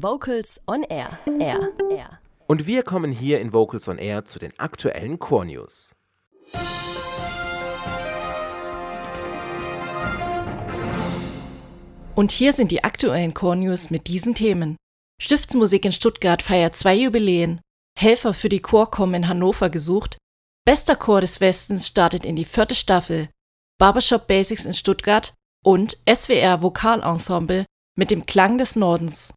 Vocals 0.00 0.60
on 0.68 0.84
Air. 0.84 1.18
Air. 1.40 1.72
Air. 1.90 2.20
Und 2.46 2.68
wir 2.68 2.84
kommen 2.84 3.10
hier 3.10 3.40
in 3.40 3.52
Vocals 3.52 3.88
on 3.88 3.98
Air 3.98 4.24
zu 4.24 4.38
den 4.38 4.56
aktuellen 4.56 5.18
Core 5.18 5.46
News. 5.46 5.92
Und 12.14 12.30
hier 12.30 12.52
sind 12.52 12.70
die 12.70 12.84
aktuellen 12.84 13.34
Core 13.34 13.56
News 13.56 13.90
mit 13.90 14.06
diesen 14.06 14.36
Themen. 14.36 14.76
Stiftsmusik 15.20 15.84
in 15.84 15.92
Stuttgart 15.92 16.42
feiert 16.42 16.76
zwei 16.76 16.94
Jubiläen. 16.94 17.60
Helfer 17.98 18.34
für 18.34 18.48
die 18.48 18.62
Chorkom 18.62 19.14
in 19.14 19.26
Hannover 19.26 19.68
gesucht. 19.68 20.16
Bester 20.64 20.94
Chor 20.94 21.22
des 21.22 21.40
Westens 21.40 21.88
startet 21.88 22.24
in 22.24 22.36
die 22.36 22.44
vierte 22.44 22.76
Staffel. 22.76 23.30
Barbershop 23.78 24.28
Basics 24.28 24.64
in 24.64 24.74
Stuttgart 24.74 25.34
und 25.64 25.98
SWR 26.08 26.62
Vokalensemble 26.62 27.66
mit 27.96 28.12
dem 28.12 28.26
Klang 28.26 28.58
des 28.58 28.76
Nordens. 28.76 29.34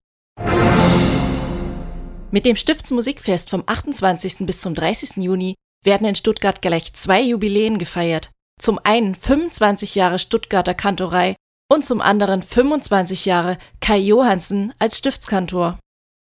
Mit 2.31 2.45
dem 2.45 2.55
Stiftsmusikfest 2.55 3.49
vom 3.49 3.63
28. 3.65 4.45
bis 4.45 4.61
zum 4.61 4.73
30. 4.73 5.17
Juni 5.17 5.55
werden 5.83 6.07
in 6.07 6.15
Stuttgart 6.15 6.61
gleich 6.61 6.93
zwei 6.93 7.21
Jubiläen 7.21 7.77
gefeiert. 7.77 8.31
Zum 8.59 8.79
einen 8.83 9.15
25 9.15 9.95
Jahre 9.95 10.19
Stuttgarter 10.19 10.73
Kantorei 10.73 11.35
und 11.69 11.85
zum 11.85 11.99
anderen 11.99 12.41
25 12.41 13.25
Jahre 13.25 13.57
Kai 13.79 13.97
Johansen 13.97 14.73
als 14.79 14.97
Stiftskantor. 14.97 15.79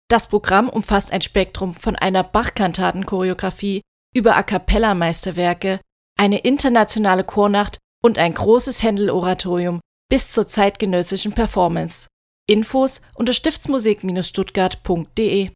Das 0.09 0.29
Programm 0.29 0.69
umfasst 0.69 1.11
ein 1.11 1.23
Spektrum 1.23 1.75
von 1.75 1.97
einer 1.97 2.23
Bach-Kantaten-Choreografie 2.23 3.81
über 4.15 4.37
A 4.37 4.43
cappella-Meisterwerke, 4.43 5.81
eine 6.19 6.39
internationale 6.39 7.25
Chornacht 7.25 7.79
und 8.03 8.19
ein 8.19 8.35
großes 8.35 8.83
Händel-Oratorium 8.83 9.81
bis 10.11 10.33
zur 10.33 10.47
zeitgenössischen 10.47 11.33
Performance. 11.33 12.09
Infos 12.49 13.03
unter 13.15 13.33
stiftsmusik-stuttgart.de. 13.33 15.51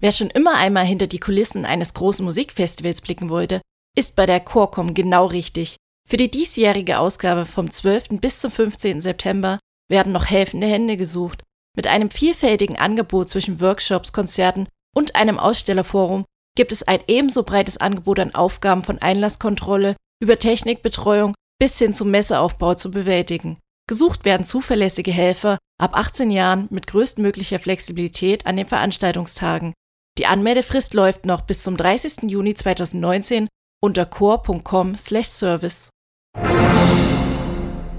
Wer 0.00 0.12
schon 0.12 0.30
immer 0.30 0.54
einmal 0.54 0.84
hinter 0.84 1.06
die 1.06 1.20
Kulissen 1.20 1.64
eines 1.64 1.94
großen 1.94 2.24
Musikfestivals 2.24 3.00
blicken 3.00 3.28
wollte, 3.28 3.60
ist 3.96 4.16
bei 4.16 4.26
der 4.26 4.40
Chorcom 4.40 4.94
genau 4.94 5.26
richtig. 5.26 5.76
Für 6.08 6.16
die 6.16 6.30
diesjährige 6.30 6.98
Ausgabe 6.98 7.46
vom 7.46 7.70
12. 7.70 8.20
bis 8.20 8.40
zum 8.40 8.50
15. 8.50 9.00
September 9.00 9.58
werden 9.90 10.12
noch 10.12 10.26
helfende 10.26 10.66
Hände 10.66 10.96
gesucht. 10.96 11.42
Mit 11.76 11.86
einem 11.86 12.10
vielfältigen 12.10 12.78
Angebot 12.78 13.28
zwischen 13.28 13.60
Workshops, 13.60 14.12
Konzerten 14.12 14.68
und 14.94 15.16
einem 15.16 15.38
Ausstellerforum 15.38 16.24
gibt 16.56 16.72
es 16.72 16.86
ein 16.86 17.00
ebenso 17.06 17.42
breites 17.42 17.78
Angebot 17.78 18.18
an 18.18 18.34
Aufgaben 18.34 18.82
von 18.82 18.98
Einlasskontrolle 18.98 19.96
über 20.22 20.38
Technikbetreuung 20.38 21.34
bis 21.58 21.78
hin 21.78 21.92
zum 21.92 22.10
Messeaufbau 22.10 22.74
zu 22.74 22.90
bewältigen. 22.90 23.58
Gesucht 23.90 24.24
werden 24.24 24.44
zuverlässige 24.44 25.10
Helfer 25.10 25.58
ab 25.76 25.96
18 25.96 26.30
Jahren 26.30 26.68
mit 26.70 26.86
größtmöglicher 26.86 27.58
Flexibilität 27.58 28.46
an 28.46 28.54
den 28.54 28.68
Veranstaltungstagen. 28.68 29.74
Die 30.16 30.26
Anmeldefrist 30.26 30.94
läuft 30.94 31.26
noch 31.26 31.40
bis 31.40 31.64
zum 31.64 31.76
30. 31.76 32.30
Juni 32.30 32.54
2019 32.54 33.48
unter 33.82 34.06
chor.com/service. 34.06 35.90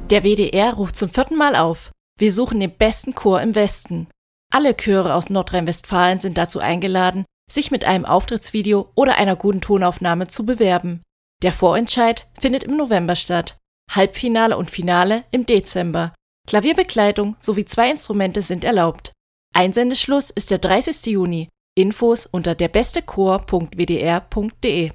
Der 0.09 0.23
WDR 0.23 0.75
ruft 0.75 0.95
zum 0.95 1.09
vierten 1.09 1.36
Mal 1.36 1.58
auf. 1.58 1.92
Wir 2.17 2.31
suchen 2.31 2.62
den 2.62 2.72
besten 2.72 3.14
Chor 3.14 3.42
im 3.42 3.53
Westen. 3.53 4.08
Alle 4.50 4.78
Chöre 4.78 5.14
aus 5.14 5.30
Nordrhein-Westfalen 5.30 6.19
sind 6.19 6.38
dazu 6.38 6.59
eingeladen, 6.59 7.25
sich 7.52 7.69
mit 7.69 7.84
einem 7.84 8.06
Auftrittsvideo 8.06 8.94
oder 8.95 9.17
einer 9.17 9.36
guten 9.36 9.59
Tonaufnahme 9.59 10.30
zu 10.30 10.45
bewerben. 10.45 11.02
Der 11.44 11.52
Vorentscheid 11.52 12.30
findet 12.39 12.64
im 12.64 12.78
November 12.78 13.17
statt, 13.17 13.58
Halbfinale 13.95 14.58
und 14.58 14.72
Finale 14.72 15.25
im 15.31 15.45
Dezember. 15.45 16.14
Klavierbegleitung 16.47 17.36
sowie 17.39 17.66
zwei 17.66 17.92
Instrumente 17.92 18.42
sind 18.42 18.64
erlaubt. 18.64 19.11
Einsendeschluss 19.53 20.30
ist 20.30 20.50
der 20.50 20.59
30. 20.59 21.08
Juni. 21.08 21.50
Infos 21.75 22.25
unter 22.25 22.56
derbestechor.wdr.de. 22.56 24.92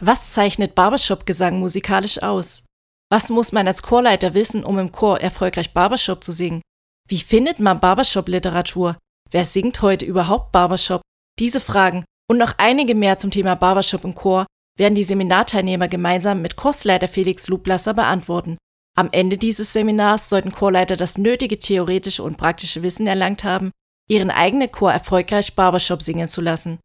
Was 0.00 0.32
zeichnet 0.32 0.74
Barbershop-Gesang 0.74 1.58
musikalisch 1.58 2.22
aus? 2.22 2.64
Was 3.10 3.30
muss 3.30 3.52
man 3.52 3.66
als 3.66 3.82
Chorleiter 3.82 4.34
wissen, 4.34 4.64
um 4.64 4.78
im 4.78 4.92
Chor 4.92 5.20
erfolgreich 5.20 5.72
Barbershop 5.72 6.22
zu 6.22 6.32
singen? 6.32 6.60
Wie 7.08 7.18
findet 7.18 7.58
man 7.58 7.80
Barbershop-Literatur? 7.80 8.98
Wer 9.30 9.44
singt 9.44 9.82
heute 9.82 10.04
überhaupt 10.04 10.52
Barbershop? 10.52 11.00
Diese 11.38 11.60
Fragen 11.60 12.04
und 12.30 12.38
noch 12.38 12.54
einige 12.58 12.94
mehr 12.94 13.18
zum 13.18 13.30
Thema 13.30 13.56
Barbershop 13.56 14.04
im 14.04 14.14
Chor 14.14 14.46
werden 14.78 14.94
die 14.94 15.04
Seminarteilnehmer 15.04 15.88
gemeinsam 15.88 16.40
mit 16.40 16.56
Kursleiter 16.56 17.08
Felix 17.08 17.48
Lublasser 17.48 17.92
beantworten. 17.92 18.56
Am 18.96 19.10
Ende 19.12 19.36
dieses 19.36 19.72
Seminars 19.72 20.28
sollten 20.28 20.52
Chorleiter 20.52 20.96
das 20.96 21.18
nötige 21.18 21.58
theoretische 21.58 22.22
und 22.22 22.38
praktische 22.38 22.82
Wissen 22.82 23.06
erlangt 23.06 23.44
haben, 23.44 23.70
ihren 24.08 24.30
eigenen 24.30 24.72
Chor 24.72 24.92
erfolgreich 24.92 25.54
Barbershop 25.54 26.02
singen 26.02 26.28
zu 26.28 26.40
lassen 26.40 26.78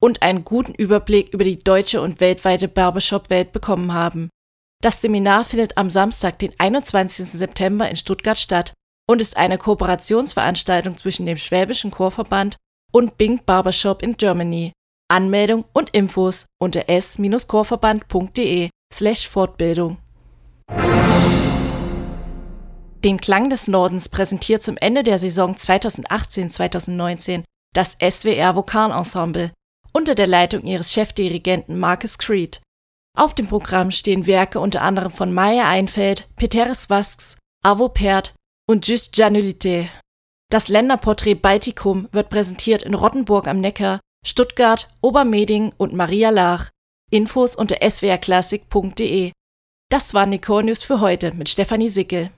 und 0.00 0.22
einen 0.22 0.44
guten 0.44 0.74
Überblick 0.74 1.34
über 1.34 1.44
die 1.44 1.58
deutsche 1.58 2.00
und 2.00 2.20
weltweite 2.20 2.68
Barbershop-Welt 2.68 3.52
bekommen 3.52 3.92
haben. 3.92 4.30
Das 4.82 5.02
Seminar 5.02 5.44
findet 5.44 5.76
am 5.76 5.90
Samstag, 5.90 6.38
den 6.38 6.52
21. 6.58 7.26
September 7.26 7.88
in 7.90 7.96
Stuttgart 7.96 8.38
statt 8.38 8.72
und 9.06 9.20
ist 9.20 9.36
eine 9.36 9.58
Kooperationsveranstaltung 9.58 10.96
zwischen 10.96 11.26
dem 11.26 11.36
Schwäbischen 11.36 11.90
Chorverband 11.90 12.56
und 12.92 13.18
Bing 13.18 13.44
Barbershop 13.44 14.02
in 14.02 14.16
Germany. 14.16 14.72
Anmeldung 15.10 15.64
und 15.72 15.90
Infos 15.90 16.46
unter 16.60 16.88
s-chorverband.de 16.88 18.70
slash 18.92 19.28
Fortbildung. 19.28 19.98
Den 23.04 23.18
Klang 23.18 23.48
des 23.48 23.66
Nordens 23.66 24.08
präsentiert 24.10 24.62
zum 24.62 24.76
Ende 24.76 25.02
der 25.02 25.18
Saison 25.18 25.54
2018-2019 25.54 27.44
das 27.74 27.96
SWR 28.00 28.56
Vokalensemble 28.56 29.52
unter 29.92 30.14
der 30.14 30.26
Leitung 30.26 30.64
ihres 30.64 30.92
Chefdirigenten 30.92 31.78
Marcus 31.78 32.18
Creed. 32.18 32.60
Auf 33.16 33.34
dem 33.34 33.46
Programm 33.46 33.90
stehen 33.90 34.26
Werke 34.26 34.60
unter 34.60 34.82
anderem 34.82 35.10
von 35.10 35.32
Maya 35.32 35.68
Einfeld, 35.68 36.28
Peteris 36.36 36.90
Vasks, 36.90 37.38
Avo 37.64 37.88
Pert 37.88 38.34
und 38.68 38.86
Just 38.86 39.16
Janulite. 39.16 39.88
Das 40.50 40.68
Länderporträt 40.68 41.34
Baltikum 41.34 42.08
wird 42.12 42.28
präsentiert 42.28 42.82
in 42.82 42.94
Rottenburg 42.94 43.48
am 43.48 43.58
Neckar 43.58 44.00
Stuttgart, 44.26 44.88
Obermeding 45.00 45.72
und 45.76 45.92
Maria 45.92 46.30
Laach. 46.30 46.68
Infos 47.10 47.56
unter 47.56 47.78
swrklassik.de. 47.88 49.32
Das 49.90 50.14
waren 50.14 50.30
die 50.30 50.40
News 50.62 50.82
für 50.82 51.00
heute 51.00 51.34
mit 51.34 51.48
Stefanie 51.48 51.88
Sickel. 51.88 52.30